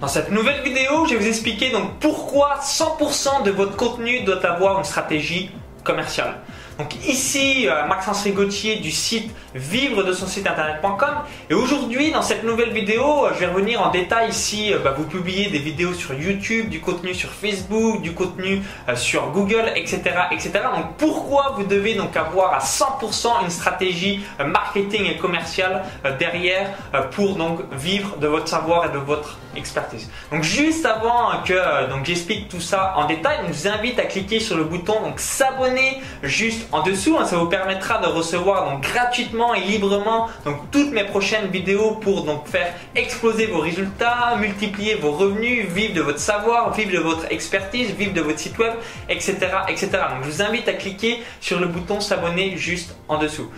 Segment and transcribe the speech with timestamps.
[0.00, 4.46] Dans cette nouvelle vidéo, je vais vous expliquer donc pourquoi 100% de votre contenu doit
[4.46, 5.50] avoir une stratégie
[5.82, 6.34] commerciale.
[6.78, 11.08] Donc ici, euh, Maxence Rigotier du site vivre de son site internet.com
[11.50, 14.94] et aujourd'hui dans cette nouvelle vidéo, euh, je vais revenir en détail si euh, bah,
[14.96, 18.62] vous publiez des vidéos sur YouTube, du contenu sur Facebook, du contenu
[18.94, 20.52] sur Google, etc., etc.
[20.76, 25.84] Donc pourquoi vous devez donc avoir à 100% une stratégie marketing et commerciale
[26.18, 26.70] derrière
[27.10, 30.08] pour donc vivre de votre savoir et de votre expertise?
[30.30, 34.38] Donc juste avant que donc j'explique tout ça en détail, je vous invite à cliquer
[34.38, 37.16] sur le bouton donc s'abonner juste en dessous.
[37.18, 40.28] Hein, ça vous permettra de recevoir gratuitement et librement
[40.70, 46.00] toutes mes prochaines vidéos pour donc faire exploser vos résultats, multiplier vos revenus, vivre de
[46.00, 48.74] votre savoir, vivre de votre expertise, vivre de votre site web,
[49.08, 49.36] etc.,
[49.68, 49.90] etc.
[49.92, 53.50] Donc je vous invite à cliquer sur le bouton s'abonner juste en dessous.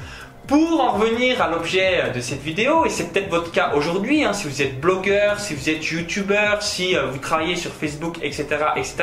[0.51, 4.33] Pour en revenir à l'objet de cette vidéo, et c'est peut-être votre cas aujourd'hui, hein,
[4.33, 8.47] si vous êtes blogueur, si vous êtes youtubeur, si euh, vous travaillez sur Facebook, etc.,
[8.75, 8.97] etc.,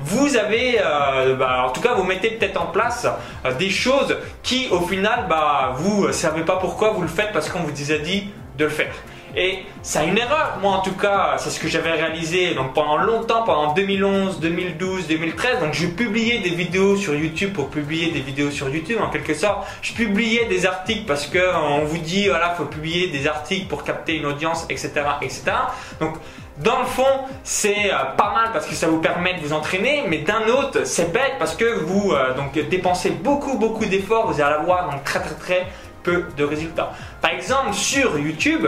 [0.00, 3.06] vous avez, euh, bah, en tout cas, vous mettez peut-être en place
[3.44, 7.30] euh, des choses qui, au final, bah, vous ne savez pas pourquoi vous le faites
[7.32, 8.24] parce qu'on vous a dit
[8.58, 8.92] de le faire.
[9.36, 12.96] Et c'est une erreur, moi en tout cas, c'est ce que j'avais réalisé donc pendant
[12.96, 15.60] longtemps, pendant 2011, 2012, 2013.
[15.60, 19.34] Donc je publiais des vidéos sur YouTube pour publier des vidéos sur YouTube en quelque
[19.34, 19.66] sorte.
[19.82, 23.66] Je publiais des articles parce que euh, on vous dit voilà, faut publier des articles
[23.68, 24.90] pour capter une audience, etc.,
[25.22, 25.42] etc.
[26.00, 26.14] Donc
[26.58, 30.02] dans le fond, c'est euh, pas mal parce que ça vous permet de vous entraîner,
[30.08, 34.40] mais d'un autre, c'est bête parce que vous euh, donc dépensez beaucoup beaucoup d'efforts, vous
[34.40, 35.66] allez avoir donc très très très
[36.02, 36.92] peu de résultats.
[37.20, 38.66] Par exemple, sur YouTube,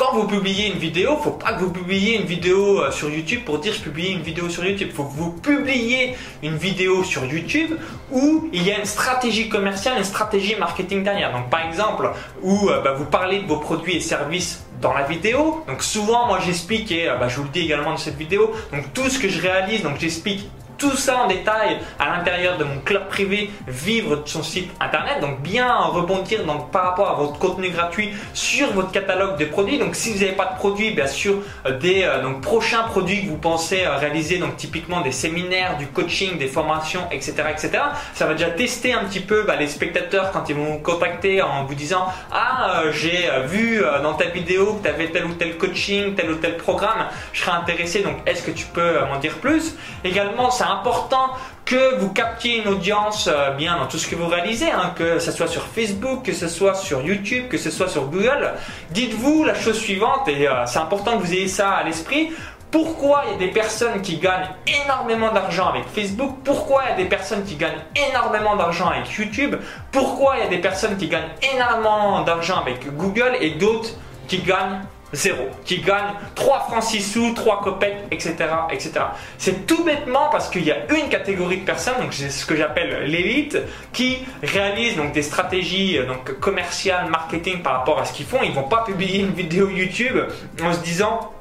[0.00, 3.42] quand vous publiez une vidéo, faut pas que vous publiez une vidéo euh, sur YouTube
[3.44, 4.88] pour dire je publie une vidéo sur YouTube.
[4.94, 7.72] Faut que vous publiez une vidéo sur YouTube
[8.10, 11.34] où il y a une stratégie commerciale, une stratégie marketing derrière.
[11.34, 12.10] Donc par exemple,
[12.42, 15.64] où euh, bah, vous parlez de vos produits et services dans la vidéo.
[15.68, 18.52] Donc souvent, moi j'explique et euh, bah, je vous le dis également dans cette vidéo.
[18.72, 20.48] Donc tout ce que je réalise, donc j'explique
[20.80, 25.20] tout ça en détail à l'intérieur de mon club privé Vivre de son site internet.
[25.20, 29.78] Donc bien rebondir donc, par rapport à votre contenu gratuit sur votre catalogue de produits.
[29.78, 33.22] Donc si vous n'avez pas de produits, bien sûr euh, des euh, donc, prochains produits
[33.22, 37.34] que vous pensez euh, réaliser, donc typiquement des séminaires, du coaching, des formations, etc.
[37.50, 37.70] etc.
[38.14, 41.42] Ça va déjà tester un petit peu bah, les spectateurs quand ils vont vous contacter
[41.42, 45.58] en vous disant Ah j'ai vu dans ta vidéo que tu avais tel ou tel
[45.58, 49.34] coaching, tel ou tel programme, je serais intéressé, donc est-ce que tu peux m'en dire
[49.34, 49.76] plus?
[50.04, 51.30] Également, important
[51.64, 55.18] que vous captiez une audience euh, bien dans tout ce que vous réalisez, hein, que
[55.18, 58.54] ce soit sur Facebook, que ce soit sur YouTube, que ce soit sur Google.
[58.90, 62.30] Dites-vous la chose suivante, et euh, c'est important que vous ayez ça à l'esprit.
[62.70, 64.48] Pourquoi il y a des personnes qui gagnent
[64.84, 66.38] énormément d'argent avec Facebook?
[66.44, 69.56] Pourquoi il y a des personnes qui gagnent énormément d'argent avec YouTube?
[69.90, 73.90] Pourquoi il y a des personnes qui gagnent énormément d'argent avec Google et d'autres
[74.28, 74.80] qui gagnent
[75.12, 78.36] zéro, qui gagne 3 francs 6 sous, 3 copecs, etc.
[78.70, 78.92] etc.
[79.38, 82.56] C'est tout bêtement parce qu'il y a une catégorie de personnes, donc c'est ce que
[82.56, 83.58] j'appelle l'élite,
[83.92, 88.42] qui réalisent donc des stratégies euh, donc commerciales, marketing par rapport à ce qu'ils font.
[88.42, 90.16] Ils vont pas publier une vidéo YouTube
[90.62, 91.32] en se disant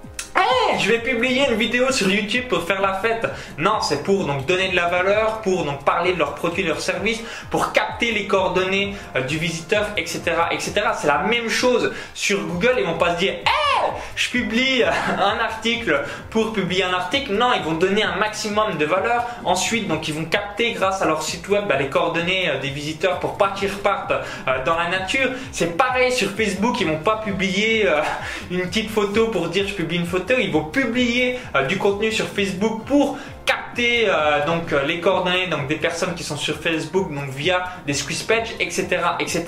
[0.78, 3.28] je vais publier une vidéo sur YouTube pour faire la fête.
[3.58, 6.70] Non, c'est pour donc donner de la valeur, pour donc parler de leurs produits, de
[6.70, 10.22] leurs services, pour capter les coordonnées euh, du visiteur, etc.,
[10.52, 10.74] etc.
[11.00, 12.76] C'est la même chose sur Google.
[12.78, 13.59] Ils vont pas se dire, hey,
[14.16, 17.34] je publie un article pour publier un article.
[17.34, 19.26] Non, ils vont donner un maximum de valeur.
[19.46, 22.70] Ensuite, donc ils vont capter grâce à leur site web bah, les coordonnées euh, des
[22.70, 25.30] visiteurs pour pas qu'ils repartent euh, dans la nature.
[25.52, 26.80] C'est pareil sur Facebook.
[26.82, 27.88] Ils vont pas publier
[28.52, 30.36] une petite photo pour dire je publie une photo.
[30.38, 33.18] Ils vont publier euh, du contenu sur Facebook pour
[33.78, 37.94] euh, donc euh, les coordonnées donc des personnes qui sont sur Facebook donc via des
[37.94, 38.88] squeeze pages etc
[39.20, 39.46] etc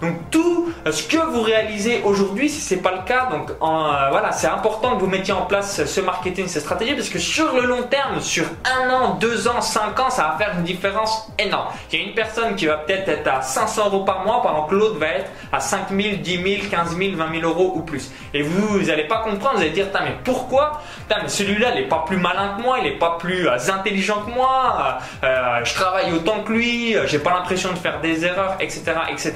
[0.00, 4.48] donc tout ce que vous réalisez aujourd'hui si c'est pas le cas donc voilà c'est
[4.48, 7.82] important que vous mettiez en place ce marketing cette stratégie parce que sur le long
[7.84, 11.68] terme sur un an deux ans cinq ans ça va faire une différence énorme.
[11.92, 14.64] Il y a une personne qui va peut-être être à 500 euros par mois pendant
[14.64, 17.82] que l'autre va être à 5 000 10 000 15 000 20 000 euros ou
[17.82, 18.10] plus.
[18.34, 20.80] Et vous n'allez pas comprendre vous allez dire mais pourquoi?
[21.10, 24.22] Mais celui-là il est pas plus malin que moi il est pas plus euh, intelligent
[24.22, 28.56] que moi euh, je travaille autant que lui j'ai pas l'impression de faire des erreurs
[28.60, 29.32] etc etc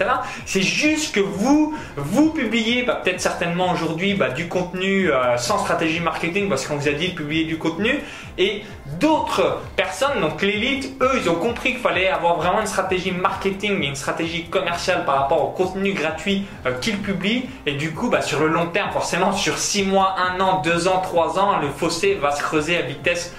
[0.47, 5.59] c'est juste que vous vous publiez bah, peut-être certainement aujourd'hui bah, du contenu euh, sans
[5.59, 8.01] stratégie marketing parce qu'on vous a dit de publier du contenu
[8.39, 8.63] et
[9.01, 13.83] d'autres personnes donc l'élite eux ils ont compris qu'il fallait avoir vraiment une stratégie marketing
[13.83, 16.47] et une stratégie commerciale par rapport au contenu gratuit
[16.81, 17.49] qu'ils publient.
[17.67, 20.89] Et du coup bah, sur le long terme forcément sur 6 mois 1 an 2
[20.89, 23.35] ans 3 ans le fossé va se creuser à vitesse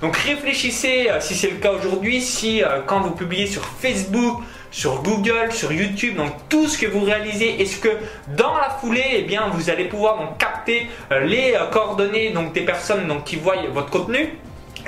[0.00, 4.40] Donc réfléchissez euh, si c'est le cas aujourd'hui, si euh, quand vous publiez sur Facebook,
[4.70, 7.88] sur Google, sur YouTube, donc tout ce que vous réalisez, est-ce que
[8.36, 12.62] dans la foulée, eh bien, vous allez pouvoir donc capter euh, les coordonnées donc des
[12.62, 14.38] personnes qui voient votre contenu?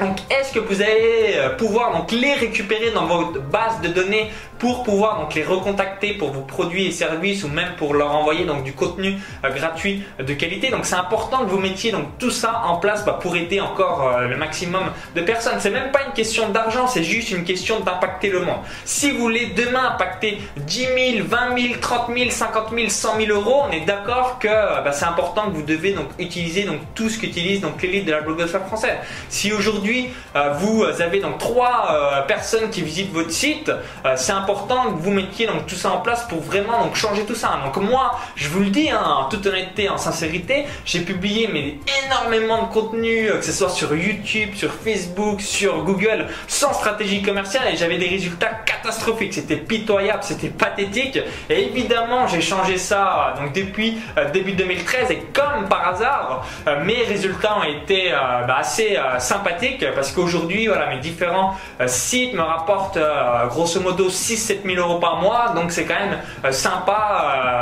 [0.00, 4.28] Donc, est-ce que vous allez pouvoir donc les récupérer dans votre base de données
[4.64, 8.46] pour pouvoir donc les recontacter pour vos produits et services ou même pour leur envoyer
[8.46, 10.70] donc du contenu euh, gratuit de qualité.
[10.70, 14.08] Donc, c'est important que vous mettiez donc tout ça en place bah, pour aider encore
[14.08, 14.84] euh, le maximum
[15.14, 15.56] de personnes.
[15.58, 18.56] C'est même pas une question d'argent, c'est juste une question d'impacter le monde.
[18.87, 20.78] Si vous voulez demain impacter 10
[21.16, 24.93] 000, 20 000, 30 000, 50 000, 100 000 euros, on est d'accord que bah,
[24.93, 28.22] c'est important que vous devez donc utiliser donc tout ce qu'utilise donc l'élite de la
[28.22, 28.96] blogosphère française.
[29.28, 33.70] Si aujourd'hui euh, vous avez donc trois personnes qui visitent votre site,
[34.16, 37.34] c'est important que vous mettiez donc tout ça en place pour vraiment donc changer tout
[37.34, 37.58] ça.
[37.64, 41.78] Donc moi, je vous le dis hein, en toute honnêteté, en sincérité, j'ai publié mais
[42.06, 47.68] énormément de contenu, que ce soit sur YouTube, sur Facebook, sur Google, sans stratégie commerciale
[47.72, 49.34] et j'avais des résultats catastrophiques.
[49.34, 51.18] C'était pitoyable, c'était pathétique.
[51.50, 53.98] Et évidemment, j'ai changé ça donc depuis
[54.32, 56.46] début 2013 et comme par hasard,
[56.84, 62.42] mes résultats ont été bah, assez sympathiques parce qu'aujourd'hui, voilà, mes différents euh, sites me
[62.42, 66.92] rapportent euh, grosso modo 6-7 000 euros par mois, donc c'est quand même euh, sympa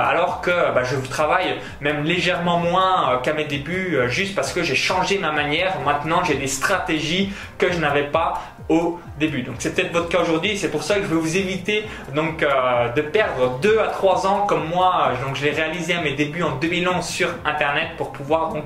[0.08, 4.74] alors que bah, je travaille même légèrement moins qu'à mes débuts juste parce que j'ai
[4.74, 5.78] changé ma manière.
[5.84, 9.42] Maintenant, j'ai des stratégies que je n'avais pas au début.
[9.42, 11.84] Donc c'est peut-être votre cas aujourd'hui, c'est pour ça que je vais vous éviter
[12.14, 12.44] donc
[12.96, 15.12] de perdre 2 à 3 ans comme moi.
[15.24, 18.64] Donc je l'ai réalisé à mes débuts en 2011 sur internet pour pouvoir donc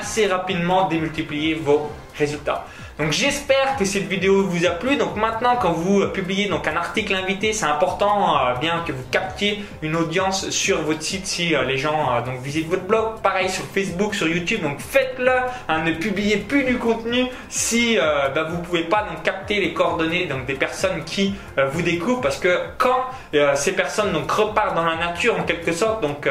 [0.00, 2.64] assez rapidement démultiplier vos résultats.
[2.96, 4.96] Donc j'espère que cette vidéo vous a plu.
[4.96, 9.02] Donc maintenant quand vous publiez donc un article invité, c'est important euh, bien que vous
[9.10, 13.20] captiez une audience sur votre site si euh, les gens euh, donc visitent votre blog.
[13.20, 14.62] Pareil sur Facebook, sur YouTube.
[14.62, 15.32] Donc faites-le.
[15.68, 20.26] Hein, ne publiez plus du contenu si bah, vous pouvez pas donc capter les coordonnées
[20.26, 23.06] donc des personnes qui vous découvrent parce que quand
[23.54, 26.28] ces personnes donc repartent dans la nature en quelque sorte donc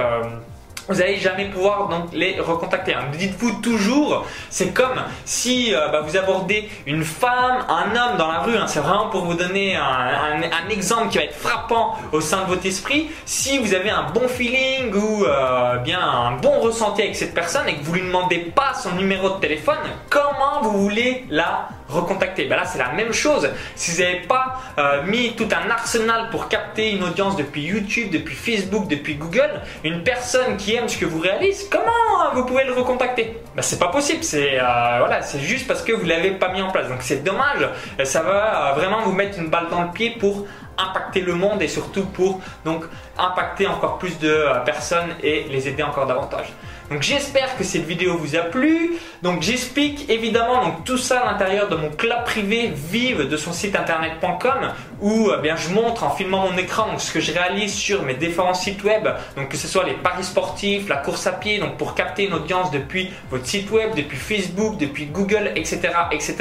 [0.88, 2.94] vous n'allez jamais pouvoir donc les recontacter.
[2.94, 3.06] Hein.
[3.14, 8.40] Dites-vous toujours, c'est comme si euh, bah, vous abordez une femme, un homme dans la
[8.40, 8.58] rue.
[8.58, 8.68] Hein.
[8.68, 12.66] c'est vraiment pour vous donner un, exemple qui va être frappant au sein de votre
[12.66, 13.10] esprit.
[13.26, 17.68] Si vous avez un bon feeling ou euh, bien un bon ressenti avec cette personne
[17.68, 19.78] et que vous lui demandez pas son numéro de téléphone,
[20.10, 23.50] comment vous voulez la recontacter ben Là, c'est la même chose.
[23.76, 28.10] Si vous n'avez pas euh, mis tout un arsenal pour capter une audience depuis YouTube,
[28.12, 32.64] depuis Facebook, depuis Google, une personne qui aime ce que vous réalisez, comment vous pouvez
[32.64, 33.38] le recontacter?
[33.56, 34.24] Ben, C'est pas possible.
[34.24, 36.88] C'est euh, voilà, c'est juste parce que vous l'avez pas mis en place.
[36.88, 37.68] Donc c'est dommage.
[38.04, 40.46] Ça va euh, vraiment vous mettre une balle dans le pied pour
[40.78, 42.86] impacter le monde et surtout pour donc
[43.18, 46.52] impacter encore plus de personnes et les aider encore davantage.
[46.94, 48.92] Donc j'espère que cette vidéo vous a plu.
[49.24, 53.52] Donc j'explique évidemment donc tout ça à l'intérieur de mon club privé vive de son
[53.52, 57.74] site internet.com où eh bien je montre en filmant mon écran ce que je réalise
[57.74, 59.08] sur mes différents sites web.
[59.36, 62.34] Donc que ce soit les paris sportifs, la course à pied, donc pour capter une
[62.36, 66.36] audience depuis votre site web, depuis Facebook, depuis Google, etc., etc.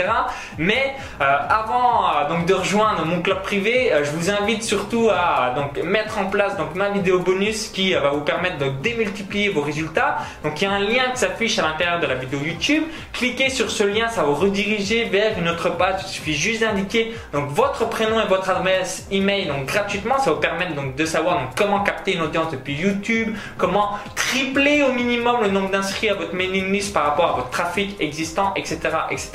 [0.58, 5.08] Mais euh, avant euh, donc de rejoindre mon club privé, euh, je vous invite surtout
[5.10, 9.49] à donc mettre en place donc ma vidéo bonus qui va vous permettre de démultiplier
[9.49, 10.19] vos résultats.
[10.43, 12.85] Donc il y a un lien qui s'affiche à l'intérieur de la vidéo YouTube.
[13.12, 16.00] Cliquez sur ce lien, ça va vous rediriger vers une autre page.
[16.06, 20.19] Il suffit juste d'indiquer donc votre prénom et votre adresse email donc gratuitement.
[20.19, 24.93] Ça vous permettre donc de savoir comment capter une audience depuis YouTube, comment tripler au
[24.93, 28.79] minimum le nombre d'inscrits à votre mailing list par rapport à votre trafic existant, etc.,
[29.11, 29.31] etc.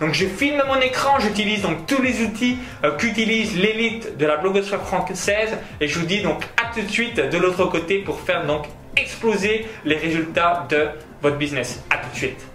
[0.00, 4.36] Donc je filme mon écran, j'utilise donc tous les outils euh, qu'utilise l'élite de la
[4.36, 8.20] blogosphère française et je vous dis donc à tout de suite de l'autre côté pour
[8.20, 10.88] faire donc exploser les résultats de
[11.22, 11.82] votre business.
[11.90, 12.53] À tout de suite.